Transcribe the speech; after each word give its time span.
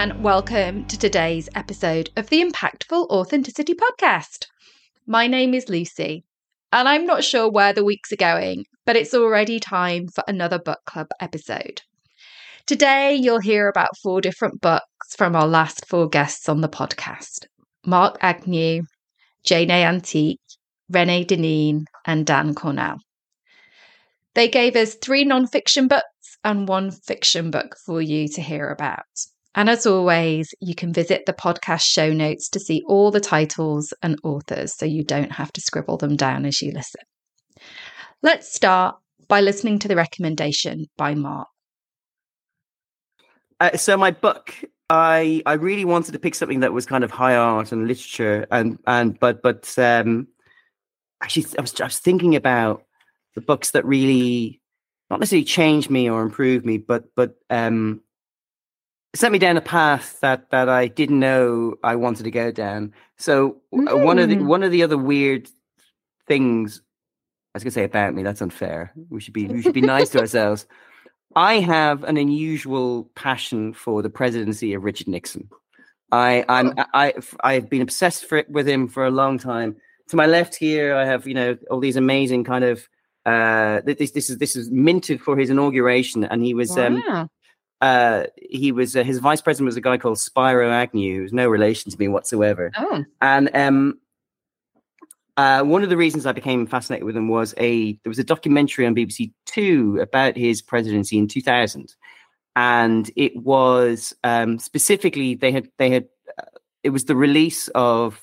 and 0.00 0.24
welcome 0.24 0.82
to 0.86 0.98
today's 0.98 1.46
episode 1.54 2.08
of 2.16 2.30
the 2.30 2.42
Impactful 2.42 3.06
Authenticity 3.10 3.74
Podcast. 3.74 4.46
My 5.06 5.26
name 5.26 5.52
is 5.52 5.68
Lucy, 5.68 6.24
and 6.72 6.88
I'm 6.88 7.04
not 7.04 7.22
sure 7.22 7.50
where 7.50 7.74
the 7.74 7.84
weeks 7.84 8.10
are 8.10 8.16
going, 8.16 8.64
but 8.86 8.96
it's 8.96 9.12
already 9.12 9.60
time 9.60 10.08
for 10.08 10.24
another 10.26 10.58
book 10.58 10.78
club 10.86 11.08
episode. 11.20 11.82
Today, 12.64 13.14
you'll 13.14 13.40
hear 13.40 13.68
about 13.68 13.90
four 14.02 14.22
different 14.22 14.62
books 14.62 15.14
from 15.18 15.36
our 15.36 15.46
last 15.46 15.86
four 15.86 16.08
guests 16.08 16.48
on 16.48 16.62
the 16.62 16.68
podcast 16.70 17.44
Mark 17.84 18.16
Agnew, 18.22 18.84
Jane 19.44 19.70
Antique, 19.70 20.40
Renee 20.88 21.24
Dineen, 21.24 21.84
and 22.06 22.24
Dan 22.24 22.54
Cornell. 22.54 22.96
They 24.32 24.48
gave 24.48 24.76
us 24.76 24.94
three 24.94 25.24
non-fiction 25.24 25.88
books 25.88 26.38
and 26.42 26.66
one 26.66 26.90
fiction 26.90 27.50
book 27.50 27.76
for 27.84 28.00
you 28.00 28.28
to 28.28 28.40
hear 28.40 28.70
about. 28.70 29.04
And 29.54 29.68
as 29.68 29.84
always, 29.84 30.54
you 30.60 30.74
can 30.74 30.92
visit 30.92 31.26
the 31.26 31.32
podcast 31.32 31.82
show 31.82 32.12
notes 32.12 32.48
to 32.50 32.60
see 32.60 32.82
all 32.86 33.10
the 33.10 33.20
titles 33.20 33.92
and 34.02 34.18
authors 34.22 34.74
so 34.74 34.86
you 34.86 35.02
don't 35.02 35.32
have 35.32 35.52
to 35.54 35.60
scribble 35.60 35.96
them 35.96 36.16
down 36.16 36.46
as 36.46 36.62
you 36.62 36.72
listen. 36.72 37.02
Let's 38.22 38.52
start 38.52 38.96
by 39.28 39.40
listening 39.40 39.78
to 39.80 39.88
the 39.88 39.96
recommendation 39.96 40.86
by 40.96 41.14
Mark. 41.14 41.48
Uh, 43.58 43.76
so 43.76 43.96
my 43.96 44.10
book, 44.10 44.54
I 44.88 45.42
I 45.46 45.54
really 45.54 45.84
wanted 45.84 46.12
to 46.12 46.18
pick 46.18 46.34
something 46.34 46.60
that 46.60 46.72
was 46.72 46.86
kind 46.86 47.04
of 47.04 47.10
high 47.10 47.36
art 47.36 47.72
and 47.72 47.86
literature, 47.86 48.46
and 48.50 48.78
and 48.86 49.18
but 49.18 49.42
but 49.42 49.72
um, 49.78 50.28
actually 51.22 51.46
I 51.58 51.60
was 51.60 51.80
I 51.80 51.84
was 51.84 51.98
thinking 51.98 52.36
about 52.36 52.84
the 53.34 53.40
books 53.40 53.72
that 53.72 53.84
really 53.84 54.60
not 55.10 55.20
necessarily 55.20 55.44
changed 55.44 55.90
me 55.90 56.08
or 56.08 56.22
improved 56.22 56.64
me, 56.64 56.78
but 56.78 57.04
but 57.14 57.34
um, 57.50 58.00
set 59.14 59.32
me 59.32 59.38
down 59.38 59.56
a 59.56 59.62
path 59.62 60.18
that 60.20 60.50
that 60.50 60.68
I 60.68 60.88
didn't 60.88 61.18
know 61.18 61.74
I 61.82 61.96
wanted 61.96 62.24
to 62.24 62.30
go 62.30 62.50
down. 62.50 62.92
So 63.18 63.60
mm. 63.74 64.04
one 64.04 64.18
of 64.18 64.28
the 64.28 64.38
one 64.38 64.62
of 64.62 64.70
the 64.70 64.82
other 64.82 64.98
weird 64.98 65.48
things 66.26 66.82
I 67.54 67.58
was 67.58 67.64
gonna 67.64 67.72
say 67.72 67.84
about 67.84 68.14
me, 68.14 68.22
that's 68.22 68.42
unfair. 68.42 68.92
We 69.08 69.20
should 69.20 69.34
be 69.34 69.46
we 69.46 69.62
should 69.62 69.74
be 69.74 69.80
nice 69.80 70.10
to 70.10 70.18
ourselves. 70.20 70.66
I 71.36 71.60
have 71.60 72.04
an 72.04 72.16
unusual 72.16 73.10
passion 73.14 73.72
for 73.72 74.02
the 74.02 74.10
presidency 74.10 74.74
of 74.74 74.84
Richard 74.84 75.08
Nixon. 75.08 75.48
I 76.12 76.44
I'm 76.48 76.74
oh. 76.78 76.84
I 76.94 77.14
I've 77.42 77.68
been 77.68 77.82
obsessed 77.82 78.26
for, 78.26 78.44
with 78.48 78.68
him 78.68 78.88
for 78.88 79.04
a 79.04 79.10
long 79.10 79.38
time. 79.38 79.76
To 80.08 80.16
my 80.16 80.26
left 80.26 80.56
here, 80.56 80.94
I 80.94 81.04
have 81.04 81.26
you 81.26 81.34
know 81.34 81.56
all 81.70 81.80
these 81.80 81.96
amazing 81.96 82.44
kind 82.44 82.64
of 82.64 82.88
uh 83.26 83.80
this 83.84 84.12
this 84.12 84.30
is 84.30 84.38
this 84.38 84.56
is 84.56 84.70
minted 84.70 85.20
for 85.20 85.36
his 85.36 85.50
inauguration, 85.50 86.24
and 86.24 86.42
he 86.42 86.54
was 86.54 86.76
um, 86.78 87.02
wow. 87.06 87.22
um 87.22 87.30
uh, 87.80 88.24
he 88.36 88.72
was 88.72 88.94
uh, 88.94 89.02
his 89.02 89.18
vice 89.18 89.40
president 89.40 89.66
was 89.66 89.76
a 89.76 89.80
guy 89.80 89.96
called 89.96 90.18
Spiro 90.18 90.70
Agnew, 90.70 91.20
who's 91.20 91.32
no 91.32 91.48
relation 91.48 91.90
to 91.90 91.98
me 91.98 92.08
whatsoever. 92.08 92.70
Oh. 92.76 93.04
And 93.22 93.50
um, 93.54 93.98
uh, 95.36 95.62
one 95.62 95.82
of 95.82 95.88
the 95.88 95.96
reasons 95.96 96.26
I 96.26 96.32
became 96.32 96.66
fascinated 96.66 97.04
with 97.04 97.16
him 97.16 97.28
was 97.28 97.54
a 97.56 97.92
there 98.04 98.10
was 98.10 98.18
a 98.18 98.24
documentary 98.24 98.86
on 98.86 98.94
BBC 98.94 99.32
Two 99.46 99.98
about 100.00 100.36
his 100.36 100.60
presidency 100.60 101.16
in 101.16 101.26
2000, 101.26 101.94
and 102.56 103.10
it 103.16 103.34
was 103.36 104.12
um, 104.24 104.58
specifically 104.58 105.34
they 105.34 105.50
had 105.50 105.68
they 105.78 105.90
had 105.90 106.06
uh, 106.38 106.44
it 106.82 106.90
was 106.90 107.06
the 107.06 107.16
release 107.16 107.68
of 107.68 108.20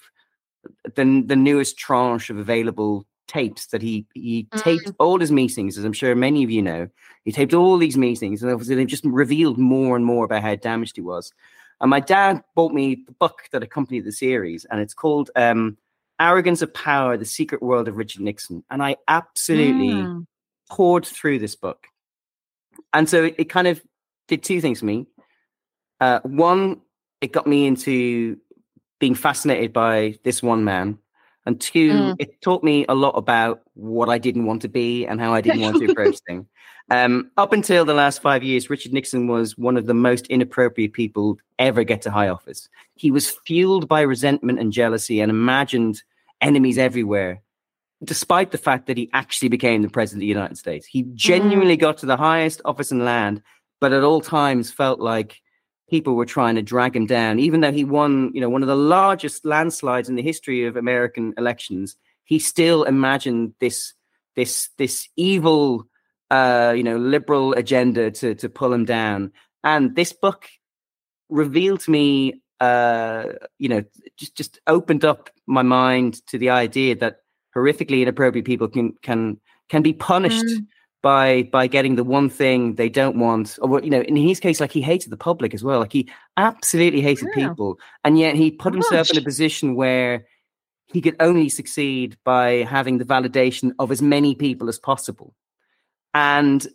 the 0.83 1.23
the 1.25 1.35
newest 1.35 1.79
tranche 1.79 2.29
of 2.29 2.37
available 2.37 3.07
tapes 3.27 3.67
that 3.67 3.81
he 3.81 4.05
he 4.13 4.47
mm. 4.51 4.61
taped 4.61 4.91
all 4.99 5.19
his 5.19 5.31
meetings, 5.31 5.77
as 5.77 5.83
I'm 5.83 5.93
sure 5.93 6.15
many 6.15 6.43
of 6.43 6.49
you 6.49 6.61
know. 6.61 6.87
He 7.25 7.31
taped 7.31 7.53
all 7.53 7.77
these 7.77 7.97
meetings, 7.97 8.41
and 8.41 8.51
obviously 8.51 8.75
they've 8.75 8.87
just 8.87 9.05
revealed 9.05 9.57
more 9.57 9.95
and 9.95 10.05
more 10.05 10.25
about 10.25 10.41
how 10.41 10.55
damaged 10.55 10.95
he 10.95 11.01
was. 11.01 11.31
And 11.79 11.89
my 11.89 11.99
dad 11.99 12.43
bought 12.55 12.73
me 12.73 13.03
the 13.05 13.11
book 13.13 13.43
that 13.51 13.63
accompanied 13.63 14.05
the 14.05 14.11
series, 14.11 14.65
and 14.65 14.79
it's 14.79 14.93
called 14.93 15.29
um, 15.35 15.77
"Arrogance 16.19 16.61
of 16.61 16.73
Power: 16.73 17.17
The 17.17 17.25
Secret 17.25 17.61
World 17.61 17.87
of 17.87 17.97
Richard 17.97 18.21
Nixon." 18.21 18.63
And 18.69 18.81
I 18.81 18.95
absolutely 19.07 19.93
mm. 19.93 20.25
poured 20.69 21.05
through 21.05 21.39
this 21.39 21.55
book, 21.55 21.87
and 22.93 23.07
so 23.07 23.25
it, 23.25 23.35
it 23.37 23.45
kind 23.45 23.67
of 23.67 23.81
did 24.27 24.43
two 24.43 24.61
things 24.61 24.79
for 24.79 24.85
me. 24.85 25.05
Uh, 25.99 26.19
one, 26.21 26.81
it 27.21 27.31
got 27.31 27.47
me 27.47 27.65
into 27.65 28.37
being 28.99 29.15
fascinated 29.15 29.73
by 29.73 30.15
this 30.23 30.41
one 30.41 30.63
man 30.63 30.97
and 31.47 31.59
two, 31.61 31.91
mm. 31.91 32.15
it 32.19 32.41
taught 32.41 32.61
me 32.61 32.85
a 32.89 32.93
lot 32.93 33.11
about 33.11 33.61
what 33.73 34.09
I 34.09 34.17
didn't 34.17 34.45
want 34.45 34.61
to 34.63 34.67
be 34.67 35.07
and 35.07 35.19
how 35.19 35.33
I 35.33 35.39
didn't 35.39 35.61
want 35.61 35.77
to 35.77 35.89
approach 35.89 36.17
things. 36.27 36.45
Um, 36.91 37.31
up 37.37 37.53
until 37.53 37.85
the 37.85 37.93
last 37.93 38.21
five 38.21 38.43
years, 38.43 38.69
Richard 38.69 38.93
Nixon 38.93 39.27
was 39.27 39.57
one 39.57 39.77
of 39.77 39.87
the 39.87 39.93
most 39.93 40.27
inappropriate 40.27 40.93
people 40.93 41.37
ever 41.57 41.83
get 41.83 42.01
to 42.03 42.11
high 42.11 42.27
office. 42.27 42.67
He 42.95 43.11
was 43.11 43.29
fueled 43.29 43.87
by 43.87 44.01
resentment 44.01 44.59
and 44.59 44.73
jealousy 44.73 45.21
and 45.21 45.29
imagined 45.29 46.03
enemies 46.41 46.77
everywhere, 46.77 47.41
despite 48.03 48.51
the 48.51 48.57
fact 48.57 48.87
that 48.87 48.97
he 48.97 49.09
actually 49.13 49.49
became 49.49 49.81
the 49.81 49.89
president 49.89 50.19
of 50.19 50.21
the 50.21 50.27
United 50.27 50.57
States. 50.57 50.85
He 50.85 51.03
genuinely 51.13 51.77
mm. 51.77 51.81
got 51.81 51.97
to 51.99 52.05
the 52.05 52.17
highest 52.17 52.61
office 52.65 52.91
in 52.91 53.05
land, 53.05 53.41
but 53.79 53.93
at 53.93 54.03
all 54.03 54.21
times 54.21 54.71
felt 54.71 54.99
like 54.99 55.41
people 55.89 56.15
were 56.15 56.25
trying 56.25 56.55
to 56.55 56.61
drag 56.61 56.95
him 56.95 57.05
down, 57.05 57.39
even 57.39 57.61
though 57.61 57.71
he 57.71 57.83
won, 57.83 58.31
you 58.33 58.41
know, 58.41 58.49
one 58.49 58.61
of 58.61 58.67
the 58.67 58.75
largest 58.75 59.45
landslides 59.45 60.09
in 60.09 60.15
the 60.15 60.21
history 60.21 60.65
of 60.65 60.75
American 60.75 61.33
elections. 61.37 61.95
He 62.25 62.39
still 62.39 62.83
imagined 62.83 63.53
this 63.59 63.93
this 64.35 64.69
this 64.77 65.07
evil, 65.15 65.87
uh, 66.29 66.73
you 66.75 66.83
know, 66.83 66.97
liberal 66.97 67.53
agenda 67.53 68.11
to 68.11 68.35
to 68.35 68.49
pull 68.49 68.73
him 68.73 68.85
down. 68.85 69.31
And 69.63 69.95
this 69.95 70.13
book 70.13 70.47
revealed 71.29 71.81
to 71.81 71.91
me, 71.91 72.41
uh, 72.59 73.25
you 73.57 73.69
know, 73.69 73.83
just 74.17 74.35
just 74.35 74.59
opened 74.67 75.05
up 75.05 75.29
my 75.45 75.61
mind 75.61 76.25
to 76.27 76.37
the 76.37 76.49
idea 76.49 76.95
that 76.95 77.21
horrifically 77.55 78.01
inappropriate 78.01 78.45
people 78.45 78.67
can 78.67 78.93
can 79.01 79.39
can 79.69 79.81
be 79.81 79.93
punished. 79.93 80.45
Mm 80.45 80.67
by 81.01 81.43
by 81.51 81.67
getting 81.67 81.95
the 81.95 82.03
one 82.03 82.29
thing 82.29 82.75
they 82.75 82.89
don't 82.89 83.17
want 83.17 83.57
or 83.61 83.81
you 83.81 83.89
know 83.89 84.01
in 84.01 84.15
his 84.15 84.39
case 84.39 84.59
like 84.59 84.71
he 84.71 84.81
hated 84.81 85.11
the 85.11 85.17
public 85.17 85.53
as 85.53 85.63
well 85.63 85.79
like 85.79 85.93
he 85.93 86.09
absolutely 86.37 87.01
hated 87.01 87.27
yeah. 87.35 87.47
people 87.47 87.77
and 88.03 88.17
yet 88.17 88.35
he 88.35 88.49
put 88.49 88.73
himself 88.73 89.09
in 89.11 89.17
a 89.17 89.21
position 89.21 89.75
where 89.75 90.25
he 90.87 91.01
could 91.01 91.15
only 91.19 91.49
succeed 91.49 92.17
by 92.23 92.63
having 92.63 92.97
the 92.97 93.05
validation 93.05 93.71
of 93.77 93.91
as 93.91 94.01
many 94.01 94.33
people 94.33 94.69
as 94.69 94.79
possible 94.79 95.35
and 96.13 96.67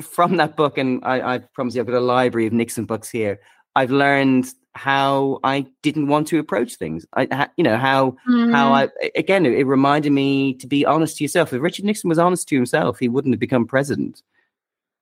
from 0.00 0.36
that 0.38 0.56
book 0.56 0.76
and 0.76 1.00
i, 1.04 1.34
I 1.34 1.38
promise 1.38 1.74
you 1.74 1.80
i've 1.80 1.86
got 1.86 1.96
a 1.96 2.00
library 2.00 2.46
of 2.46 2.52
nixon 2.52 2.84
books 2.84 3.08
here 3.08 3.40
i've 3.76 3.92
learned 3.92 4.52
how 4.74 5.38
I 5.44 5.66
didn't 5.82 6.08
want 6.08 6.28
to 6.28 6.38
approach 6.38 6.76
things. 6.76 7.04
I, 7.14 7.48
you 7.56 7.64
know, 7.64 7.76
how 7.76 8.16
mm. 8.28 8.52
how 8.52 8.72
I 8.72 8.88
again 9.14 9.44
it, 9.44 9.66
reminded 9.66 10.12
me 10.12 10.54
to 10.54 10.66
be 10.66 10.86
honest 10.86 11.18
to 11.18 11.24
yourself. 11.24 11.52
If 11.52 11.62
Richard 11.62 11.84
Nixon 11.84 12.08
was 12.08 12.18
honest 12.18 12.48
to 12.48 12.56
himself, 12.56 12.98
he 12.98 13.08
wouldn't 13.08 13.34
have 13.34 13.40
become 13.40 13.66
president. 13.66 14.22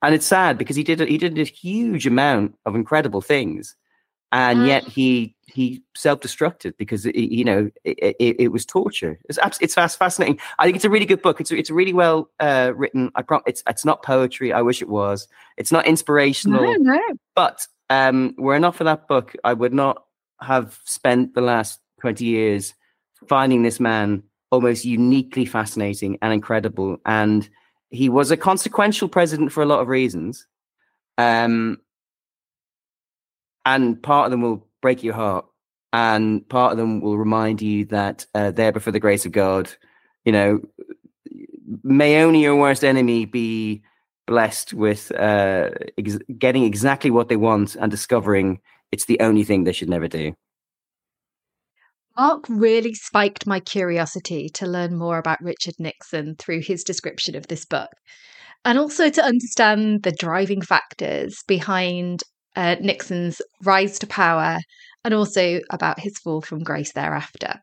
And 0.02 0.14
it's 0.14 0.26
sad 0.26 0.58
because 0.58 0.76
he 0.76 0.82
did 0.82 1.00
a, 1.00 1.06
he 1.06 1.18
did 1.18 1.38
a 1.38 1.44
huge 1.44 2.06
amount 2.06 2.56
of 2.64 2.74
incredible 2.74 3.20
things, 3.20 3.76
and 4.32 4.60
mm. 4.60 4.66
yet 4.66 4.84
he 4.84 5.36
he 5.46 5.82
self 5.94 6.20
destructed 6.20 6.76
because 6.76 7.04
it, 7.04 7.16
you 7.16 7.44
know 7.44 7.70
it, 7.84 8.16
it, 8.18 8.36
it, 8.40 8.48
was 8.48 8.64
torture. 8.64 9.18
It's 9.28 9.38
it's 9.60 9.74
fascinating. 9.74 10.40
I 10.58 10.64
think 10.64 10.76
it's 10.76 10.84
a 10.84 10.90
really 10.90 11.06
good 11.06 11.22
book. 11.22 11.40
It's 11.40 11.50
it's 11.50 11.70
really 11.70 11.92
well 11.92 12.30
uh, 12.40 12.72
written. 12.74 13.10
I 13.14 13.22
prom- 13.22 13.42
it's 13.46 13.62
it's 13.68 13.84
not 13.84 14.02
poetry. 14.02 14.52
I 14.52 14.62
wish 14.62 14.80
it 14.80 14.88
was. 14.88 15.28
It's 15.58 15.70
not 15.70 15.86
inspirational. 15.86 16.62
No, 16.62 16.94
no. 16.94 17.00
But 17.34 17.66
um, 17.90 18.34
were 18.38 18.58
not 18.58 18.76
for 18.76 18.84
that 18.84 19.08
book, 19.08 19.34
I 19.44 19.52
would 19.52 19.74
not 19.74 20.04
have 20.40 20.78
spent 20.84 21.34
the 21.34 21.42
last 21.42 21.80
20 22.00 22.24
years 22.24 22.72
finding 23.28 23.62
this 23.62 23.78
man 23.78 24.22
almost 24.50 24.84
uniquely 24.84 25.44
fascinating 25.44 26.18
and 26.22 26.32
incredible. 26.32 26.98
And 27.04 27.48
he 27.90 28.08
was 28.08 28.30
a 28.30 28.36
consequential 28.36 29.08
president 29.08 29.52
for 29.52 29.62
a 29.62 29.66
lot 29.66 29.80
of 29.80 29.88
reasons. 29.88 30.46
Um, 31.18 31.78
and 33.66 34.02
part 34.02 34.26
of 34.26 34.30
them 34.30 34.42
will 34.42 34.66
break 34.80 35.02
your 35.02 35.14
heart, 35.14 35.44
and 35.92 36.48
part 36.48 36.72
of 36.72 36.78
them 36.78 37.00
will 37.00 37.18
remind 37.18 37.60
you 37.60 37.84
that 37.86 38.24
uh, 38.34 38.50
there, 38.52 38.72
before 38.72 38.92
the 38.92 39.00
grace 39.00 39.26
of 39.26 39.32
God, 39.32 39.70
you 40.24 40.32
know, 40.32 40.60
may 41.82 42.22
only 42.22 42.40
your 42.40 42.56
worst 42.56 42.84
enemy 42.84 43.26
be 43.26 43.82
blessed 44.26 44.74
with 44.74 45.10
uh, 45.12 45.70
ex- 45.98 46.18
getting 46.38 46.64
exactly 46.64 47.10
what 47.10 47.28
they 47.28 47.36
want 47.36 47.76
and 47.76 47.90
discovering 47.90 48.60
it's 48.92 49.06
the 49.06 49.20
only 49.20 49.44
thing 49.44 49.64
they 49.64 49.72
should 49.72 49.88
never 49.88 50.08
do. 50.08 50.34
Mark 52.16 52.44
really 52.48 52.92
spiked 52.94 53.46
my 53.46 53.60
curiosity 53.60 54.48
to 54.50 54.66
learn 54.66 54.96
more 54.96 55.18
about 55.18 55.40
Richard 55.40 55.74
Nixon 55.78 56.36
through 56.36 56.60
his 56.60 56.84
description 56.84 57.34
of 57.36 57.46
this 57.46 57.64
book, 57.64 57.90
and 58.64 58.78
also 58.78 59.08
to 59.08 59.24
understand 59.24 60.02
the 60.02 60.12
driving 60.12 60.60
factors 60.60 61.42
behind 61.46 62.22
uh, 62.56 62.76
Nixon's 62.80 63.40
rise 63.62 63.98
to 64.00 64.06
power 64.06 64.58
and 65.04 65.14
also 65.14 65.60
about 65.70 66.00
his 66.00 66.18
fall 66.18 66.42
from 66.42 66.62
grace 66.62 66.92
thereafter. 66.92 67.54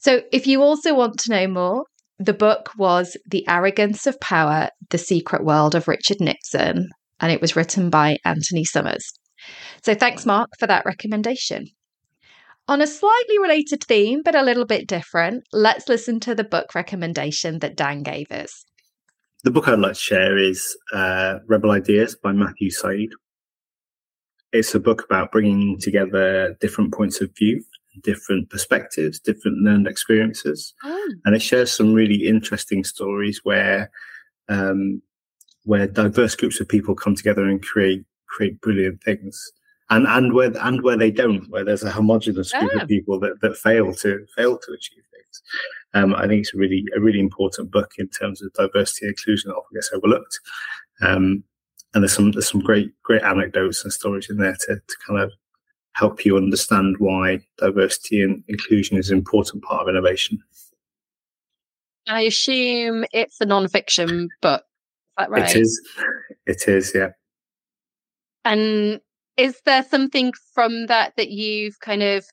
So, 0.00 0.22
if 0.32 0.46
you 0.46 0.62
also 0.62 0.94
want 0.94 1.18
to 1.18 1.30
know 1.30 1.48
more, 1.48 1.84
the 2.24 2.34
book 2.34 2.70
was 2.78 3.16
The 3.26 3.46
Arrogance 3.48 4.06
of 4.06 4.20
Power 4.20 4.68
The 4.90 4.98
Secret 4.98 5.44
World 5.44 5.74
of 5.74 5.88
Richard 5.88 6.20
Nixon, 6.20 6.88
and 7.20 7.32
it 7.32 7.40
was 7.40 7.56
written 7.56 7.90
by 7.90 8.18
Anthony 8.24 8.64
Summers. 8.64 9.12
So 9.82 9.94
thanks, 9.94 10.24
Mark, 10.24 10.50
for 10.58 10.68
that 10.68 10.86
recommendation. 10.86 11.66
On 12.68 12.80
a 12.80 12.86
slightly 12.86 13.38
related 13.40 13.82
theme, 13.82 14.22
but 14.24 14.36
a 14.36 14.44
little 14.44 14.64
bit 14.64 14.86
different, 14.86 15.42
let's 15.52 15.88
listen 15.88 16.20
to 16.20 16.34
the 16.34 16.44
book 16.44 16.76
recommendation 16.76 17.58
that 17.58 17.76
Dan 17.76 18.04
gave 18.04 18.30
us. 18.30 18.64
The 19.42 19.50
book 19.50 19.66
I'd 19.66 19.80
like 19.80 19.94
to 19.94 19.98
share 19.98 20.38
is 20.38 20.76
uh, 20.94 21.38
Rebel 21.48 21.72
Ideas 21.72 22.14
by 22.14 22.30
Matthew 22.30 22.70
Syed. 22.70 23.10
It's 24.52 24.76
a 24.76 24.80
book 24.80 25.04
about 25.04 25.32
bringing 25.32 25.78
together 25.80 26.54
different 26.60 26.94
points 26.94 27.20
of 27.20 27.30
view, 27.36 27.64
different 28.02 28.50
perspectives, 28.50 29.18
different 29.18 29.58
learned 29.58 29.86
experiences, 29.86 30.74
oh. 30.84 31.14
and 31.24 31.34
it 31.34 31.42
shares 31.42 31.72
some 31.72 31.92
really 31.92 32.26
interesting 32.26 32.84
stories 32.84 33.40
where 33.44 33.90
um, 34.48 35.02
where 35.64 35.86
diverse 35.86 36.34
groups 36.34 36.60
of 36.60 36.68
people 36.68 36.94
come 36.94 37.14
together 37.14 37.44
and 37.44 37.62
create 37.62 38.04
create 38.26 38.60
brilliant 38.60 39.02
things 39.02 39.52
and 39.92 40.06
and 40.06 40.32
where 40.32 40.52
and 40.62 40.82
where 40.82 40.96
they 40.96 41.10
don't, 41.10 41.48
where 41.50 41.64
there's 41.64 41.82
a 41.82 41.90
homogenous 41.90 42.52
group 42.52 42.72
of 42.74 42.88
people 42.88 43.20
that, 43.20 43.40
that 43.42 43.56
fail 43.56 43.92
to 43.94 44.26
fail 44.34 44.58
to 44.58 44.72
achieve 44.72 45.04
things. 45.12 45.42
Um, 45.94 46.14
I 46.14 46.26
think 46.26 46.40
it's 46.40 46.54
a 46.54 46.56
really 46.56 46.84
a 46.96 47.00
really 47.00 47.20
important 47.20 47.70
book 47.70 47.92
in 47.98 48.08
terms 48.08 48.42
of 48.42 48.52
diversity 48.54 49.06
and 49.06 49.10
inclusion 49.10 49.50
that 49.50 49.56
often 49.56 49.74
gets 49.74 49.90
overlooked. 49.92 50.40
Um, 51.02 51.44
and 51.92 52.02
there's 52.02 52.14
some 52.14 52.32
there's 52.32 52.50
some 52.50 52.62
great 52.62 52.90
great 53.02 53.22
anecdotes 53.22 53.84
and 53.84 53.92
stories 53.92 54.30
in 54.30 54.38
there 54.38 54.56
to, 54.60 54.76
to 54.76 54.96
kind 55.06 55.20
of 55.20 55.30
help 55.94 56.24
you 56.24 56.36
understand 56.36 56.96
why 56.98 57.40
diversity 57.58 58.22
and 58.22 58.42
inclusion 58.48 58.96
is 58.96 59.10
an 59.10 59.18
important 59.18 59.62
part 59.62 59.82
of 59.82 59.88
innovation. 59.88 60.42
I 62.08 62.22
assume 62.22 63.04
it's 63.12 63.40
a 63.40 63.46
non-fiction 63.46 64.28
book. 64.40 64.62
Is 64.62 65.14
that 65.18 65.30
right? 65.30 65.50
It 65.50 65.60
is. 65.60 65.88
It 66.46 66.68
is. 66.68 66.92
Yeah. 66.94 67.10
And 68.44 69.00
is 69.36 69.60
there 69.64 69.82
something 69.84 70.32
from 70.52 70.86
that 70.86 71.14
that 71.16 71.30
you've 71.30 71.78
kind 71.80 72.02
of 72.02 72.24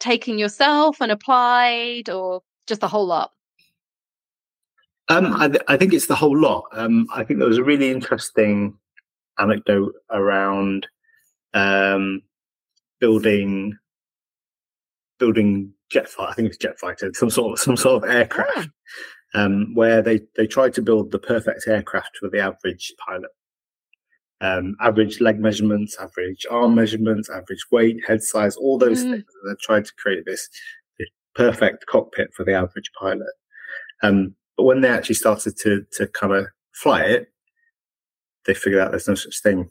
taken 0.00 0.38
yourself 0.38 1.00
and 1.00 1.12
applied, 1.12 2.08
or 2.08 2.42
just 2.66 2.82
a 2.82 2.88
whole 2.88 3.06
lot? 3.06 3.32
Um, 5.08 5.34
I, 5.36 5.48
th- 5.48 5.64
I, 5.68 5.76
think 5.76 5.94
it's 5.94 6.06
the 6.06 6.14
whole 6.14 6.38
lot. 6.38 6.64
Um, 6.72 7.06
I 7.12 7.24
think 7.24 7.38
there 7.38 7.48
was 7.48 7.58
a 7.58 7.64
really 7.64 7.90
interesting 7.90 8.76
anecdote 9.38 9.94
around 10.10 10.86
um, 11.54 12.22
building 13.00 13.76
building 15.18 15.72
jet 15.90 16.08
fighter. 16.08 16.30
I 16.30 16.34
think 16.34 16.48
it's 16.48 16.56
jet 16.56 16.78
fighter, 16.78 17.10
some 17.14 17.30
sort 17.30 17.52
of 17.52 17.58
some 17.58 17.76
sort 17.76 18.04
of 18.04 18.10
aircraft, 18.10 18.68
oh. 19.34 19.40
um, 19.44 19.74
where 19.74 20.02
they 20.02 20.20
they 20.36 20.46
tried 20.46 20.74
to 20.74 20.82
build 20.82 21.10
the 21.10 21.18
perfect 21.18 21.66
aircraft 21.66 22.18
for 22.18 22.28
the 22.28 22.40
average 22.40 22.92
pilot 23.04 23.30
um, 24.40 24.76
average 24.80 25.20
leg 25.20 25.40
measurements, 25.40 25.96
average 25.98 26.46
arm 26.50 26.74
measurements, 26.74 27.28
average 27.28 27.64
weight, 27.70 27.98
head 28.06 28.22
size, 28.22 28.56
all 28.56 28.78
those 28.78 29.04
mm. 29.04 29.12
things. 29.12 29.24
They 29.46 29.54
tried 29.60 29.84
to 29.84 29.92
create 29.94 30.24
this, 30.26 30.48
this, 30.98 31.08
perfect 31.34 31.86
cockpit 31.86 32.30
for 32.34 32.44
the 32.44 32.54
average 32.54 32.90
pilot. 32.98 33.26
Um, 34.02 34.34
but 34.56 34.64
when 34.64 34.80
they 34.80 34.88
actually 34.88 35.16
started 35.16 35.56
to 35.58 35.84
to 35.92 36.06
kind 36.08 36.34
of 36.34 36.46
fly 36.72 37.02
it, 37.02 37.32
they 38.46 38.54
figured 38.54 38.80
out 38.80 38.90
there's 38.90 39.08
no 39.08 39.14
such 39.14 39.42
thing. 39.42 39.70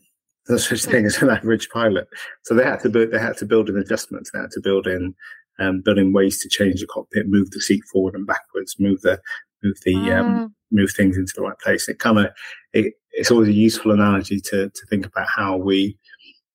No 0.50 0.58
such 0.58 0.86
thing 0.86 1.06
as 1.06 1.22
an 1.22 1.30
average 1.30 1.70
pilot. 1.70 2.08
So 2.44 2.54
they 2.54 2.64
had 2.64 2.80
to 2.82 2.90
build, 2.90 3.12
they 3.12 3.20
had 3.20 3.38
to 3.38 3.46
build 3.46 3.70
in 3.70 3.78
adjustments. 3.78 4.32
They 4.32 4.40
had 4.40 4.52
to 4.52 4.62
build 4.62 4.88
in 4.88 5.14
um, 5.60 5.82
building 5.82 6.14
ways 6.14 6.42
to 6.42 6.50
change 6.50 6.82
the 6.82 6.88
cockpit, 6.88 7.28
move 7.28 7.52
the 7.52 7.62
seat 7.62 7.84
forward 7.92 8.16
and 8.16 8.26
backwards, 8.26 8.76
move 8.80 9.02
the 9.02 9.20
move 9.64 9.78
the 9.86 9.96
um, 10.12 10.28
mm. 10.28 10.52
move 10.72 10.92
things 10.92 11.18
into 11.18 11.34
the 11.36 11.42
right 11.42 11.58
place. 11.60 11.90
It 11.90 12.00
kind 12.00 12.20
of 12.20 12.28
it, 12.74 12.94
it's 13.12 13.32
always 13.32 13.50
a 13.50 13.54
useful 13.54 13.92
analogy 13.92 14.40
to 14.42 14.70
to 14.70 14.86
think 14.90 15.06
about 15.06 15.28
how 15.28 15.58
we 15.58 15.98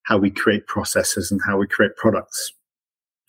how 0.05 0.19
we 0.19 0.31
create 0.31 0.67
processes 0.67 1.31
and 1.31 1.41
how 1.47 1.59
we 1.59 1.67
create 1.67 1.97
products. 1.97 2.53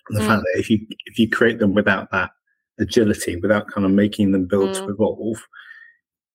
And 0.09 0.17
the 0.17 0.23
mm. 0.23 0.27
fact 0.27 0.43
that 0.43 0.59
if 0.59 0.69
you 0.69 0.85
if 1.05 1.17
you 1.19 1.29
create 1.29 1.59
them 1.59 1.73
without 1.73 2.11
that 2.11 2.31
agility, 2.79 3.35
without 3.37 3.67
kind 3.67 3.85
of 3.85 3.91
making 3.91 4.31
them 4.31 4.45
build 4.45 4.69
mm. 4.69 4.77
to 4.77 4.89
evolve, 4.89 5.47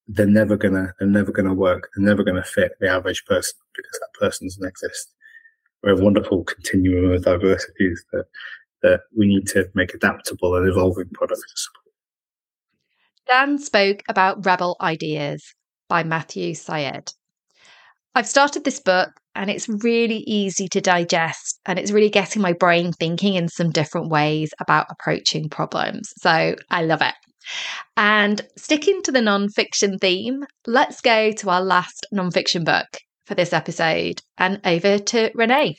they're 0.09 0.27
never 0.27 0.57
gonna 0.57 0.95
they're 0.99 1.09
never 1.09 1.31
gonna 1.31 1.55
work. 1.55 1.91
They're 1.95 2.05
never 2.05 2.25
gonna 2.25 2.45
fit 2.45 2.73
the 2.81 2.89
average 2.89 3.25
person 3.27 3.59
because 3.77 3.99
that 4.01 4.19
person 4.19 4.49
doesn't 4.49 4.67
exist. 4.67 5.15
We're 5.83 5.93
a 5.93 6.03
wonderful 6.03 6.45
continuum 6.45 7.13
of 7.13 7.25
diversities 7.25 8.05
that 8.13 8.25
that 8.83 9.01
we 9.17 9.27
need 9.27 9.47
to 9.49 9.69
make 9.75 9.95
adaptable 9.95 10.57
and 10.57 10.69
evolving 10.69 11.11
products. 11.13 11.69
Dan 13.27 13.59
spoke 13.59 14.03
about 14.09 14.45
Rebel 14.47 14.77
Ideas 14.81 15.43
by 15.89 16.03
Matthew 16.03 16.55
Syed. 16.55 17.13
I've 18.15 18.27
started 18.27 18.65
this 18.65 18.81
book 18.81 19.11
and 19.35 19.51
it's 19.51 19.69
really 19.69 20.25
easy 20.27 20.67
to 20.69 20.81
digest 20.81 21.61
and 21.67 21.79
it's 21.79 21.91
really 21.93 22.09
getting 22.09 22.41
my 22.41 22.55
brain 22.55 22.93
thinking 22.93 23.35
in 23.35 23.49
some 23.49 23.71
different 23.71 24.09
ways 24.09 24.51
about 24.61 24.87
approaching 24.91 25.49
problems. 25.51 26.13
So 26.17 26.57
I 26.71 26.83
love 26.83 27.03
it. 27.03 27.15
And 27.97 28.41
sticking 28.57 29.03
to 29.03 29.13
the 29.13 29.21
nonfiction 29.21 30.01
theme, 30.01 30.45
let's 30.67 31.01
go 31.01 31.33
to 31.33 31.51
our 31.51 31.61
last 31.61 32.07
nonfiction 32.13 32.65
book 32.65 32.87
for 33.27 33.35
this 33.35 33.53
episode 33.53 34.23
and 34.39 34.61
over 34.65 34.99
to 34.99 35.31
Renee. 35.35 35.79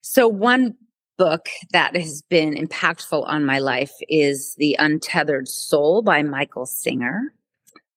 So, 0.00 0.28
one 0.28 0.76
book 1.18 1.48
that 1.72 1.96
has 1.96 2.22
been 2.22 2.54
impactful 2.54 3.26
on 3.26 3.44
my 3.44 3.58
life 3.58 3.92
is 4.08 4.54
The 4.56 4.76
Untethered 4.78 5.48
Soul 5.48 6.02
by 6.02 6.22
Michael 6.22 6.66
Singer. 6.66 7.32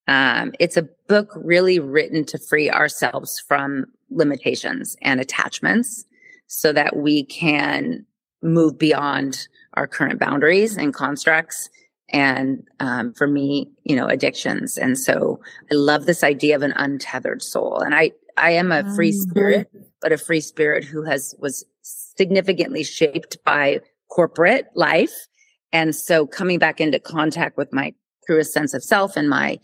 Um, 0.08 0.54
it's 0.60 0.76
a 0.76 0.90
book 1.08 1.32
really 1.36 1.80
written 1.80 2.26
to 2.26 2.40
free 2.40 2.70
ourselves 2.70 3.40
from 3.40 3.86
limitations 4.10 4.98
and 5.02 5.22
attachments 5.22 6.06
so 6.48 6.74
that 6.74 6.98
we 6.98 7.24
can 7.24 8.06
move 8.42 8.78
beyond 8.78 9.48
our 9.76 9.88
current 9.88 10.20
boundaries 10.20 10.76
and 10.76 10.94
constructs 10.94 11.70
and 12.12 12.64
um, 12.80 13.14
for 13.14 13.28
me 13.28 13.70
you 13.84 13.96
know 13.96 14.08
addictions 14.08 14.78
and 14.78 14.98
so 14.98 15.40
i 15.72 15.76
love 15.76 16.06
this 16.06 16.24
idea 16.24 16.56
of 16.56 16.62
an 16.62 16.74
untethered 16.76 17.42
soul 17.42 17.80
and 17.80 17.96
i 17.96 18.12
i 18.38 18.52
am 18.52 18.72
a 18.72 18.84
free 18.96 19.12
mm-hmm. 19.12 19.30
spirit 19.30 19.70
but 20.02 20.12
a 20.12 20.18
free 20.18 20.42
spirit 20.42 20.84
who 20.84 21.04
has 21.04 21.36
was 21.40 21.66
significantly 21.82 22.84
shaped 22.84 23.38
by 23.44 23.80
corporate 24.10 24.68
life. 24.76 25.28
And 25.74 25.96
so 25.96 26.28
coming 26.28 26.60
back 26.60 26.82
into 26.82 27.00
contact 27.00 27.58
with 27.58 27.74
my 27.74 27.94
truest 28.26 28.54
sense 28.54 28.74
of 28.74 28.84
self 28.84 29.16
and 29.16 29.30
my, 29.30 29.60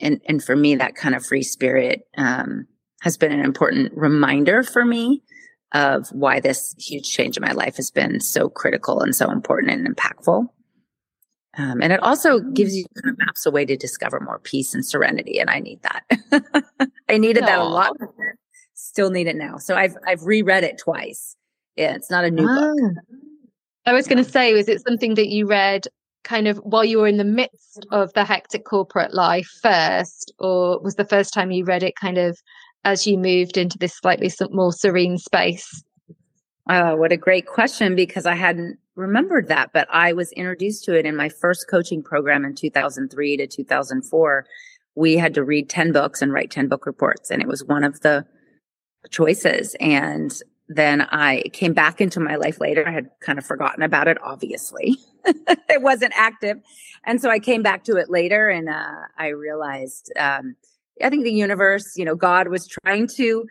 and, 0.00 0.20
and 0.26 0.42
for 0.42 0.56
me, 0.56 0.76
that 0.76 0.94
kind 0.94 1.14
of 1.14 1.26
free 1.26 1.42
spirit, 1.42 2.06
um, 2.16 2.66
has 3.00 3.16
been 3.16 3.32
an 3.32 3.44
important 3.44 3.92
reminder 3.94 4.62
for 4.62 4.84
me 4.84 5.22
of 5.72 6.08
why 6.12 6.38
this 6.38 6.74
huge 6.78 7.10
change 7.10 7.36
in 7.36 7.42
my 7.42 7.52
life 7.52 7.76
has 7.76 7.90
been 7.90 8.20
so 8.20 8.48
critical 8.48 9.00
and 9.00 9.16
so 9.16 9.30
important 9.30 9.72
and 9.72 9.96
impactful. 9.96 10.46
Um, 11.58 11.82
and 11.82 11.92
it 11.92 12.02
also 12.02 12.40
gives 12.40 12.74
you 12.74 12.84
kind 13.02 13.12
of 13.12 13.18
maps 13.18 13.44
a 13.44 13.50
way 13.50 13.64
to 13.66 13.76
discover 13.76 14.20
more 14.20 14.38
peace 14.38 14.74
and 14.74 14.84
serenity. 14.84 15.38
And 15.38 15.50
I 15.50 15.60
need 15.60 15.80
that. 15.82 16.84
I 17.08 17.18
needed 17.18 17.42
Aww. 17.42 17.46
that 17.46 17.58
a 17.58 17.64
lot. 17.64 17.96
Still 18.74 19.10
need 19.10 19.26
it 19.26 19.36
now. 19.36 19.58
So 19.58 19.76
I've, 19.76 19.96
I've 20.06 20.22
reread 20.22 20.64
it 20.64 20.78
twice 20.78 21.36
yeah, 21.76 21.94
it's 21.94 22.10
not 22.10 22.24
a 22.24 22.30
new 22.30 22.46
book. 22.46 22.78
Ah. 22.82 23.00
I 23.86 23.92
was 23.92 24.06
going 24.06 24.22
to 24.22 24.30
say, 24.30 24.52
was 24.54 24.68
it 24.68 24.82
something 24.86 25.14
that 25.14 25.28
you 25.28 25.46
read 25.46 25.86
kind 26.24 26.46
of 26.46 26.58
while 26.58 26.84
you 26.84 26.98
were 26.98 27.08
in 27.08 27.16
the 27.16 27.24
midst 27.24 27.84
of 27.90 28.12
the 28.12 28.24
hectic 28.24 28.64
corporate 28.64 29.12
life 29.12 29.48
first, 29.60 30.32
or 30.38 30.78
was 30.80 30.94
the 30.94 31.04
first 31.04 31.34
time 31.34 31.50
you 31.50 31.64
read 31.64 31.82
it 31.82 31.96
kind 31.96 32.18
of 32.18 32.38
as 32.84 33.06
you 33.06 33.18
moved 33.18 33.56
into 33.56 33.78
this 33.78 33.96
slightly 33.96 34.30
more 34.50 34.72
serene 34.72 35.18
space? 35.18 35.82
Oh, 36.68 36.94
what 36.94 37.10
a 37.10 37.16
great 37.16 37.46
question 37.46 37.96
because 37.96 38.24
I 38.24 38.34
hadn't 38.34 38.78
remembered 38.94 39.48
that, 39.48 39.70
but 39.72 39.88
I 39.90 40.12
was 40.12 40.32
introduced 40.32 40.84
to 40.84 40.98
it 40.98 41.06
in 41.06 41.16
my 41.16 41.28
first 41.28 41.66
coaching 41.68 42.02
program 42.02 42.44
in 42.44 42.54
2003 42.54 43.36
to 43.38 43.46
2004. 43.46 44.46
We 44.94 45.16
had 45.16 45.34
to 45.34 45.44
read 45.44 45.68
10 45.68 45.92
books 45.92 46.20
and 46.20 46.32
write 46.32 46.50
10 46.50 46.68
book 46.68 46.86
reports, 46.86 47.30
and 47.30 47.40
it 47.40 47.48
was 47.48 47.64
one 47.64 47.84
of 47.84 48.00
the 48.00 48.26
choices. 49.10 49.74
And 49.80 50.32
then 50.68 51.02
I 51.02 51.42
came 51.52 51.72
back 51.72 52.00
into 52.00 52.20
my 52.20 52.36
life 52.36 52.60
later. 52.60 52.86
I 52.86 52.92
had 52.92 53.10
kind 53.20 53.38
of 53.38 53.44
forgotten 53.44 53.82
about 53.82 54.08
it, 54.08 54.18
obviously. 54.22 54.96
it 55.24 55.82
wasn't 55.82 56.12
active. 56.16 56.58
And 57.04 57.20
so 57.20 57.30
I 57.30 57.38
came 57.38 57.62
back 57.62 57.84
to 57.84 57.96
it 57.96 58.10
later 58.10 58.48
and 58.48 58.68
uh, 58.68 59.00
I 59.18 59.28
realized 59.28 60.12
um, 60.18 60.56
I 61.02 61.10
think 61.10 61.24
the 61.24 61.32
universe, 61.32 61.94
you 61.96 62.04
know, 62.04 62.14
God 62.14 62.48
was 62.48 62.66
trying 62.66 63.08
to 63.16 63.46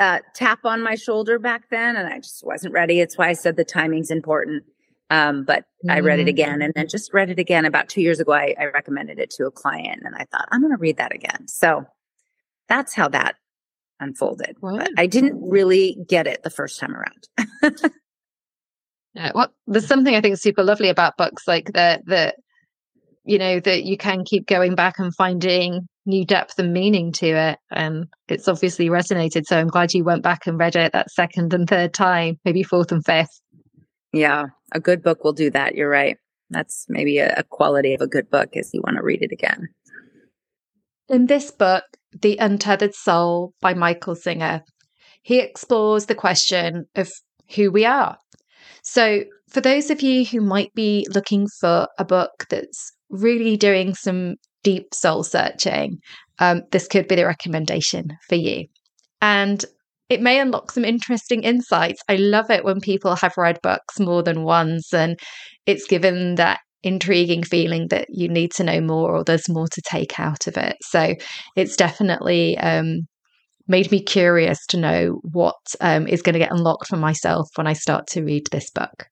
uh, 0.00 0.18
tap 0.34 0.60
on 0.64 0.82
my 0.82 0.94
shoulder 0.94 1.38
back 1.38 1.68
then 1.70 1.94
and 1.94 2.08
I 2.08 2.18
just 2.18 2.44
wasn't 2.44 2.72
ready. 2.72 3.00
It's 3.00 3.18
why 3.18 3.28
I 3.28 3.34
said 3.34 3.56
the 3.56 3.64
timing's 3.64 4.10
important. 4.10 4.64
Um, 5.10 5.44
but 5.44 5.60
mm-hmm. 5.60 5.90
I 5.90 6.00
read 6.00 6.20
it 6.20 6.22
mm-hmm. 6.22 6.28
again 6.30 6.62
and 6.62 6.72
then 6.74 6.88
just 6.88 7.12
read 7.12 7.30
it 7.30 7.38
again 7.38 7.64
about 7.64 7.88
two 7.88 8.00
years 8.00 8.18
ago. 8.18 8.32
I, 8.32 8.54
I 8.58 8.66
recommended 8.66 9.18
it 9.18 9.30
to 9.32 9.46
a 9.46 9.50
client 9.50 10.02
and 10.04 10.14
I 10.14 10.24
thought, 10.30 10.48
I'm 10.50 10.62
going 10.62 10.72
to 10.72 10.80
read 10.80 10.96
that 10.96 11.14
again. 11.14 11.46
So 11.48 11.84
that's 12.68 12.94
how 12.94 13.08
that 13.08 13.34
unfolded. 13.98 14.56
But 14.60 14.90
I 14.96 15.06
didn't 15.06 15.38
really 15.42 15.98
get 16.08 16.26
it 16.26 16.42
the 16.44 16.50
first 16.50 16.80
time 16.80 16.96
around. 16.96 17.28
yeah, 19.14 19.32
well, 19.34 19.52
there's 19.66 19.86
something 19.86 20.14
I 20.14 20.22
think 20.22 20.38
super 20.38 20.62
lovely 20.62 20.88
about 20.88 21.18
books 21.18 21.46
like 21.46 21.66
the, 21.66 22.00
that 22.06 22.36
you 23.30 23.38
know, 23.38 23.60
that 23.60 23.84
you 23.84 23.96
can 23.96 24.24
keep 24.24 24.48
going 24.48 24.74
back 24.74 24.98
and 24.98 25.14
finding 25.14 25.86
new 26.04 26.24
depth 26.24 26.58
and 26.58 26.72
meaning 26.72 27.12
to 27.12 27.28
it. 27.28 27.58
And 27.70 28.06
it's 28.26 28.48
obviously 28.48 28.88
resonated. 28.88 29.44
So 29.46 29.56
I'm 29.56 29.68
glad 29.68 29.94
you 29.94 30.02
went 30.02 30.24
back 30.24 30.48
and 30.48 30.58
read 30.58 30.74
it 30.74 30.92
that 30.94 31.12
second 31.12 31.54
and 31.54 31.68
third 31.68 31.94
time, 31.94 32.40
maybe 32.44 32.64
fourth 32.64 32.90
and 32.90 33.04
fifth. 33.04 33.40
Yeah, 34.12 34.46
a 34.74 34.80
good 34.80 35.00
book 35.04 35.22
will 35.22 35.32
do 35.32 35.48
that. 35.50 35.76
You're 35.76 35.88
right. 35.88 36.16
That's 36.50 36.86
maybe 36.88 37.18
a, 37.18 37.32
a 37.36 37.44
quality 37.44 37.94
of 37.94 38.00
a 38.00 38.08
good 38.08 38.28
book 38.30 38.48
is 38.54 38.70
you 38.72 38.82
want 38.82 38.96
to 38.96 39.04
read 39.04 39.22
it 39.22 39.30
again. 39.30 39.68
In 41.08 41.26
this 41.26 41.52
book, 41.52 41.84
The 42.20 42.36
Untethered 42.36 42.96
Soul 42.96 43.54
by 43.60 43.74
Michael 43.74 44.16
Singer, 44.16 44.64
he 45.22 45.38
explores 45.38 46.06
the 46.06 46.16
question 46.16 46.86
of 46.96 47.08
who 47.54 47.70
we 47.70 47.84
are. 47.84 48.16
So, 48.82 49.24
for 49.50 49.60
those 49.60 49.90
of 49.90 50.00
you 50.00 50.24
who 50.24 50.40
might 50.40 50.72
be 50.74 51.06
looking 51.12 51.46
for 51.60 51.88
a 51.98 52.04
book 52.04 52.46
that's 52.48 52.92
really 53.10 53.56
doing 53.56 53.94
some 53.94 54.36
deep 54.62 54.94
soul 54.94 55.24
searching, 55.24 55.98
um, 56.38 56.62
this 56.70 56.86
could 56.86 57.08
be 57.08 57.16
the 57.16 57.26
recommendation 57.26 58.08
for 58.28 58.36
you. 58.36 58.66
And 59.20 59.64
it 60.08 60.20
may 60.20 60.40
unlock 60.40 60.72
some 60.72 60.84
interesting 60.84 61.42
insights. 61.42 62.02
I 62.08 62.16
love 62.16 62.50
it 62.50 62.64
when 62.64 62.80
people 62.80 63.14
have 63.16 63.36
read 63.36 63.58
books 63.62 64.00
more 64.00 64.22
than 64.22 64.42
once 64.42 64.92
and 64.92 65.18
it's 65.66 65.86
given 65.86 66.34
that 66.34 66.60
intriguing 66.82 67.44
feeling 67.44 67.88
that 67.88 68.06
you 68.08 68.28
need 68.28 68.52
to 68.52 68.64
know 68.64 68.80
more 68.80 69.14
or 69.14 69.24
there's 69.24 69.48
more 69.48 69.68
to 69.68 69.82
take 69.82 70.18
out 70.18 70.46
of 70.46 70.56
it. 70.56 70.76
So 70.82 71.14
it's 71.56 71.76
definitely 71.76 72.58
um, 72.58 73.06
made 73.70 73.90
me 73.90 74.02
curious 74.02 74.66
to 74.66 74.76
know 74.76 75.20
what 75.22 75.56
um, 75.80 76.06
is 76.08 76.22
going 76.22 76.32
to 76.34 76.38
get 76.40 76.52
unlocked 76.52 76.88
for 76.88 76.96
myself 76.96 77.48
when 77.54 77.66
I 77.66 77.72
start 77.72 78.06
to 78.08 78.22
read 78.22 78.48
this 78.50 78.68
book. 78.70 79.06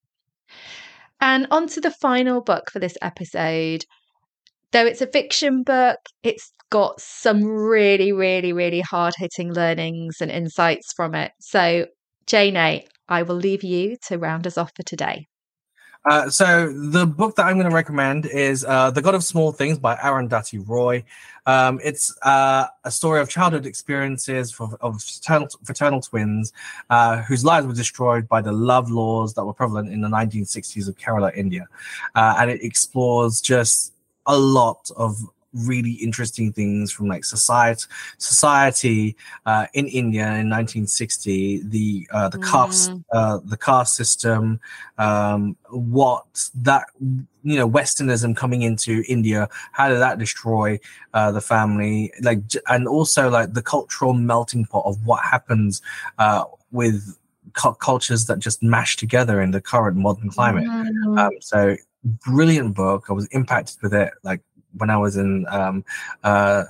And 1.20 1.46
on 1.50 1.68
to 1.68 1.80
the 1.80 1.90
final 1.90 2.42
book 2.42 2.70
for 2.70 2.80
this 2.80 2.96
episode. 3.00 3.84
Though 4.72 4.84
it's 4.84 5.00
a 5.00 5.06
fiction 5.06 5.62
book, 5.62 5.98
it's 6.22 6.52
got 6.70 7.00
some 7.00 7.42
really, 7.42 8.12
really, 8.12 8.52
really 8.52 8.80
hard 8.80 9.14
hitting 9.16 9.52
learnings 9.52 10.16
and 10.20 10.30
insights 10.30 10.92
from 10.94 11.14
it. 11.14 11.32
So, 11.40 11.86
Jane, 12.26 12.56
I 12.56 13.22
will 13.22 13.36
leave 13.36 13.64
you 13.64 13.96
to 14.08 14.18
round 14.18 14.46
us 14.46 14.58
off 14.58 14.72
for 14.76 14.82
today. 14.82 15.26
Uh, 16.08 16.30
so 16.30 16.72
the 16.72 17.06
book 17.06 17.36
that 17.36 17.44
I'm 17.44 17.56
going 17.56 17.68
to 17.68 17.74
recommend 17.74 18.24
is 18.26 18.64
uh, 18.64 18.90
"The 18.90 19.02
God 19.02 19.14
of 19.14 19.22
Small 19.22 19.52
Things" 19.52 19.78
by 19.78 19.94
Arundhati 19.96 20.66
Roy. 20.66 21.04
Um, 21.44 21.80
it's 21.82 22.16
uh, 22.22 22.66
a 22.84 22.90
story 22.90 23.20
of 23.20 23.28
childhood 23.28 23.66
experiences 23.66 24.50
for, 24.50 24.76
of 24.80 25.02
fraternal, 25.02 25.48
fraternal 25.64 26.00
twins 26.00 26.52
uh, 26.90 27.22
whose 27.22 27.44
lives 27.44 27.66
were 27.66 27.74
destroyed 27.74 28.28
by 28.28 28.40
the 28.40 28.52
love 28.52 28.90
laws 28.90 29.34
that 29.34 29.44
were 29.44 29.54
prevalent 29.54 29.92
in 29.92 30.00
the 30.00 30.08
1960s 30.08 30.88
of 30.88 30.96
Kerala, 30.96 31.34
India, 31.36 31.66
uh, 32.14 32.36
and 32.38 32.50
it 32.50 32.62
explores 32.62 33.40
just 33.40 33.92
a 34.26 34.38
lot 34.38 34.90
of 34.96 35.18
really 35.52 35.92
interesting 35.92 36.52
things 36.52 36.92
from 36.92 37.08
like 37.08 37.24
society 37.24 37.84
society 38.18 39.16
uh, 39.46 39.66
in 39.74 39.86
India 39.86 40.24
in 40.24 40.48
1960 40.50 41.62
the 41.64 42.08
uh, 42.12 42.28
the 42.28 42.38
caste 42.38 42.90
mm. 42.90 43.02
uh, 43.12 43.38
the 43.44 43.56
caste 43.56 43.94
system 43.94 44.60
um, 44.98 45.56
what 45.70 46.50
that 46.54 46.86
you 47.00 47.56
know 47.56 47.68
westernism 47.68 48.36
coming 48.36 48.62
into 48.62 49.02
India 49.08 49.48
how 49.72 49.88
did 49.88 49.98
that 49.98 50.18
destroy 50.18 50.78
uh, 51.14 51.32
the 51.32 51.40
family 51.40 52.12
like 52.20 52.40
and 52.68 52.86
also 52.86 53.30
like 53.30 53.54
the 53.54 53.62
cultural 53.62 54.12
melting 54.12 54.66
pot 54.66 54.84
of 54.84 55.06
what 55.06 55.24
happens 55.24 55.80
uh, 56.18 56.44
with 56.72 57.16
cu- 57.54 57.74
cultures 57.74 58.26
that 58.26 58.38
just 58.38 58.62
mash 58.62 58.96
together 58.96 59.40
in 59.40 59.50
the 59.50 59.60
current 59.60 59.96
modern 59.96 60.28
climate 60.28 60.64
mm. 60.64 61.18
um, 61.18 61.32
so 61.40 61.76
brilliant 62.04 62.74
book 62.74 63.06
i 63.08 63.12
was 63.12 63.26
impacted 63.28 63.76
with 63.82 63.94
it 63.94 64.12
like 64.22 64.40
when 64.78 64.90
I 64.90 64.97
was 64.97 65.16
in 65.16 65.47
um, 65.49 65.85
uh, 66.25 66.64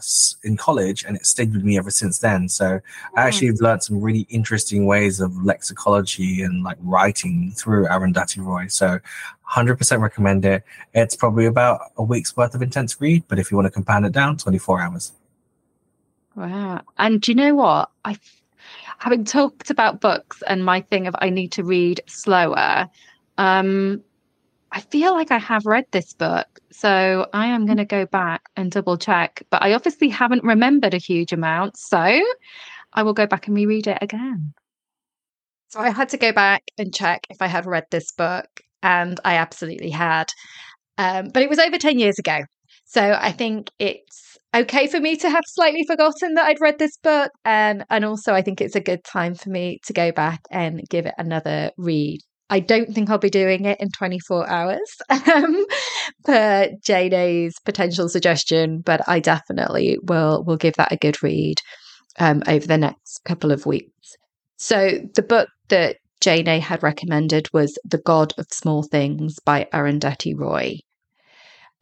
in 0.45 0.57
college, 0.57 1.05
and 1.05 1.17
it 1.17 1.27
stayed 1.27 1.53
with 1.53 1.65
me 1.65 1.79
ever 1.79 1.91
since 1.91 2.19
then. 2.19 2.49
So 2.49 2.81
I 3.17 3.27
actually 3.27 3.53
learned 3.53 3.83
some 3.83 4.01
really 4.01 4.27
interesting 4.31 4.87
ways 4.87 5.21
of 5.21 5.33
lexicology 5.33 6.45
and 6.45 6.63
like 6.63 6.79
writing 6.83 7.53
through 7.53 7.87
Arundhati 7.87 8.45
Roy. 8.45 8.67
So 8.69 8.99
100% 9.51 10.01
recommend 10.01 10.45
it. 10.45 10.63
It's 10.95 11.17
probably 11.17 11.47
about 11.47 11.81
a 11.97 12.03
week's 12.03 12.37
worth 12.37 12.55
of 12.55 12.63
intense 12.63 13.01
read, 13.01 13.25
but 13.29 13.39
if 13.39 13.51
you 13.51 13.57
want 13.57 13.67
to 13.67 13.71
compound 13.71 14.05
it 14.05 14.13
down, 14.13 14.37
24 14.37 14.81
hours. 14.81 15.13
Wow! 16.35 16.83
And 16.99 17.21
do 17.21 17.33
you 17.33 17.37
know 17.37 17.55
what 17.55 17.91
I? 18.05 18.17
Having 18.99 19.25
talked 19.25 19.71
about 19.71 20.01
books 20.01 20.43
and 20.43 20.65
my 20.65 20.81
thing 20.83 21.07
of 21.07 21.17
I 21.21 21.31
need 21.31 21.53
to 21.53 21.65
read 21.65 22.01
slower, 22.07 22.89
um, 23.39 24.03
I 24.71 24.81
feel 24.81 25.13
like 25.13 25.31
I 25.31 25.39
have 25.39 25.67
read 25.67 25.87
this 25.91 26.13
book. 26.13 26.47
So 26.71 27.27
I 27.33 27.47
am 27.47 27.67
going 27.67 27.79
to 27.79 27.85
go 27.85 28.07
back 28.07 28.43
and 28.57 28.71
double 28.71 28.99
check. 28.99 29.43
But 29.51 29.63
I 29.63 29.73
obviously 29.73 30.09
haven't 30.09 30.45
remembered 30.45 30.95
a 30.95 30.99
huge 30.99 31.33
amount. 31.33 31.77
So 31.77 31.99
I 32.93 33.03
will 33.03 33.15
go 33.15 33.27
back 33.27 33.47
and 33.47 33.57
reread 33.57 33.87
it 33.87 33.99
again. 34.01 34.53
So 35.69 35.81
I 35.81 35.91
had 35.91 36.11
to 36.11 36.17
go 36.17 36.33
back 36.33 36.63
and 36.79 36.95
check 36.95 37.27
if 37.31 37.43
I 37.43 37.47
had 37.47 37.67
read 37.67 37.87
this 37.91 38.11
book. 38.13 38.47
And 38.83 39.19
I 39.25 39.35
absolutely 39.37 39.91
had. 39.91 40.31
Um, 40.99 41.29
but 41.29 41.43
it 41.43 41.51
was 41.51 41.59
over 41.59 41.79
10 41.79 41.99
years 41.99 42.19
ago. 42.19 42.41
So 42.85 43.17
I 43.21 43.33
think 43.33 43.71
it's 43.79 44.39
okay 44.55 44.87
for 44.87 45.01
me 45.01 45.17
to 45.17 45.29
have 45.29 45.45
slightly 45.47 45.85
forgotten 45.87 46.35
that 46.35 46.47
I'd 46.47 46.61
read 46.61 46.79
this 46.79 46.97
book. 46.97 47.31
And, 47.45 47.85
and 47.91 48.05
also, 48.05 48.35
I 48.35 48.43
think 48.43 48.61
it's 48.61 48.77
a 48.77 48.81
good 48.81 49.05
time 49.05 49.35
for 49.35 49.51
me 49.51 49.81
to 49.87 49.93
go 49.93 50.13
back 50.13 50.41
and 50.51 50.83
give 50.89 51.07
it 51.07 51.15
another 51.19 51.71
read. 51.77 52.21
I 52.51 52.61
don't 52.61 52.95
think 52.95 53.11
I'll 53.11 53.19
be 53.19 53.31
doing 53.31 53.65
it 53.67 53.81
in 53.81 53.91
24 53.91 54.49
hours 54.49 54.97
um, 55.11 55.67
per 56.25 56.71
Jane's 56.85 57.59
potential 57.65 58.09
suggestion, 58.09 58.81
but 58.81 59.07
I 59.07 59.21
definitely 59.21 59.99
will 60.03 60.45
will 60.45 60.57
give 60.57 60.75
that 60.75 60.93
a 60.93 60.97
good 60.97 61.23
read 61.23 61.57
um, 62.19 62.43
over 62.49 62.67
the 62.67 62.79
next 62.79 63.21
couple 63.25 63.53
of 63.53 63.67
weeks. 63.67 64.17
So 64.57 64.99
the 65.15 65.23
book 65.23 65.49
that 65.69 65.97
Jane 66.21 66.61
had 66.61 66.83
recommended 66.83 67.49
was 67.53 67.79
The 67.85 67.99
God 67.99 68.35
of 68.39 68.47
Small 68.51 68.83
Things 68.83 69.37
by 69.45 69.69
Arundhati 69.73 70.35
Roy. 70.37 70.79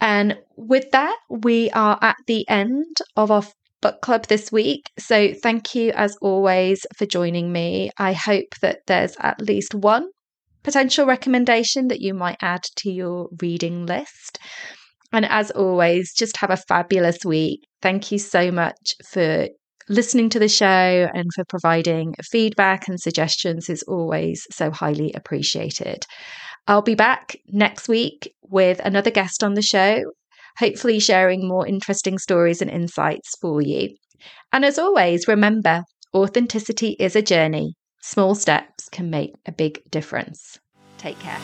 And 0.01 0.39
with 0.57 0.91
that, 0.91 1.17
we 1.31 1.71
are 1.71 1.99
at 2.03 2.17
the 2.27 2.47
end 2.49 2.99
of 3.17 3.31
our 3.31 3.45
book 3.81 4.03
club 4.03 4.27
this 4.27 4.53
week. 4.53 4.91
So 4.99 5.33
thank 5.33 5.75
you, 5.75 5.93
as 5.93 6.17
always, 6.21 6.85
for 6.97 7.07
joining 7.07 7.51
me. 7.51 7.91
I 7.99 8.13
hope 8.13 8.57
that 8.61 8.81
there's 8.87 9.17
at 9.21 9.41
least 9.41 9.75
one 9.75 10.09
potential 10.67 11.07
recommendation 11.07 11.87
that 11.87 12.01
you 12.01 12.13
might 12.13 12.37
add 12.43 12.65
to 12.75 12.91
your 12.91 13.29
reading 13.41 13.87
list. 13.87 14.41
And 15.13 15.25
as 15.25 15.53
always, 15.53 16.13
just 16.13 16.37
have 16.39 16.51
a 16.51 16.57
fabulous 16.57 17.19
week. 17.25 17.61
Thank 17.83 18.11
you 18.11 18.19
so 18.19 18.51
much 18.51 18.97
for 19.09 19.47
listening 19.89 20.29
to 20.31 20.41
the 20.41 20.49
show 20.49 21.09
and 21.15 21.31
for 21.37 21.45
providing 21.45 22.17
feedback 22.33 22.89
and 22.89 22.99
suggestions 22.99 23.71
is 23.71 23.85
always 23.85 24.45
so 24.51 24.73
highly 24.73 25.13
appreciated. 25.13 26.05
I'll 26.67 26.83
be 26.83 26.97
back 26.97 27.37
next 27.47 27.89
week 27.89 28.35
with 28.43 28.81
another 28.81 29.13
guest 29.13 29.45
on 29.45 29.55
the 29.55 29.63
show, 29.63 30.03
hopefully 30.59 30.99
sharing 30.99 31.47
more 31.47 31.65
interesting 31.65 32.19
stories 32.19 32.61
and 32.61 32.73
insights 32.73 33.37
for 33.41 33.63
you. 33.63 33.91
And 34.53 34.65
as 34.65 34.81
always, 34.81 35.29
remember 35.29 35.85
authenticity 36.13 36.97
is 36.99 37.15
a 37.15 37.23
journey. 37.23 37.77
Small 38.09 38.37
steps 38.37 38.89
can 38.89 39.11
make 39.11 39.35
a 39.47 39.51
big 39.51 39.83
difference. 39.91 40.61
Take 40.97 41.19
care. 41.19 41.41